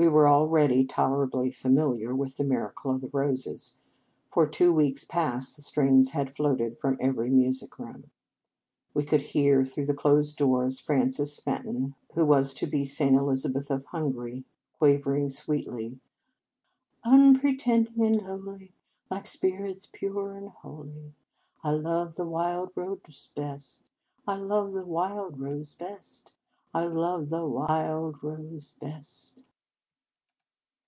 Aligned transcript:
We 0.00 0.06
were 0.06 0.28
already 0.28 0.84
tolerably 0.84 1.50
familiar 1.50 2.14
with" 2.14 2.36
The 2.36 2.44
Miracle 2.44 2.92
of 2.92 3.00
the 3.00 3.08
Roses." 3.12 3.78
For 4.30 4.46
two 4.46 4.72
weeks 4.72 5.04
past 5.04 5.56
the 5.56 5.62
strains 5.62 6.10
had 6.10 6.32
floated 6.36 6.78
from 6.78 6.96
every 7.00 7.30
music 7.30 7.80
room. 7.80 8.08
We 8.94 9.04
could 9.04 9.20
hear, 9.22 9.64
through 9.64 9.86
the 9.86 9.94
closed 9.94 10.36
doors, 10.36 10.78
Frances 10.78 11.40
Fenton, 11.40 11.96
who 12.14 12.24
was 12.24 12.54
to 12.54 12.68
be 12.68 12.84
St. 12.84 13.16
Elizabeth 13.16 13.72
of 13.72 13.86
Hungary, 13.86 14.44
quavering 14.78 15.30
sweetly, 15.30 15.98
"Unpretending 17.04 18.00
and 18.00 18.20
lowly, 18.44 18.74
Like 19.10 19.26
spirits 19.26 19.86
pure 19.92 20.36
and 20.36 20.50
holy, 20.50 21.16
I 21.64 21.72
love 21.72 22.14
the 22.14 22.24
wild 22.28 22.70
rose 22.76 23.30
best, 23.34 23.82
I 24.28 24.36
love 24.36 24.74
the 24.74 24.86
wild 24.86 25.40
rose 25.40 25.74
best, 25.74 26.32
I 26.72 26.84
love 26.86 27.30
the 27.30 27.38
wi 27.38 27.66
i 27.68 27.88
ild 27.88 28.22
rose 28.22 28.74
best." 28.80 29.42